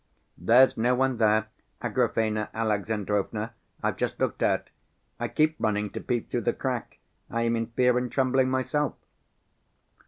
[0.39, 1.45] "There's no one there,
[1.79, 3.53] Agrafena Alexandrovna,
[3.83, 4.71] I've just looked out,
[5.19, 6.97] I keep running to peep through the crack,
[7.29, 8.95] I am in fear and trembling myself."